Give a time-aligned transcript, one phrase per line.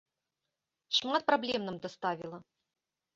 [0.99, 2.39] Шмат праблем нам даставіла.